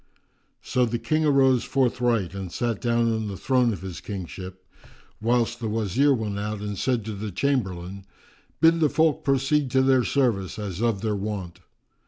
So 0.63 0.83
the 0.87 0.97
King 0.97 1.25
arose 1.25 1.63
forthright 1.63 2.33
and 2.33 2.51
sat 2.51 2.81
down 2.81 3.13
on 3.13 3.27
the 3.27 3.37
throne 3.37 3.71
of 3.71 3.83
his 3.83 4.01
kingship, 4.01 4.65
whilst 5.21 5.59
the 5.59 5.69
Wazir 5.69 6.11
went 6.11 6.39
out 6.39 6.59
and 6.59 6.75
said 6.75 7.05
to 7.05 7.13
the 7.13 7.29
Chamberlain, 7.29 8.07
"Bid 8.61 8.79
the 8.79 8.89
folk 8.89 9.23
proceed 9.23 9.69
to 9.69 9.83
their 9.83 10.03
service, 10.03 10.57
as 10.57 10.81
of 10.81 11.01
their 11.01 11.15
wont." 11.15 11.59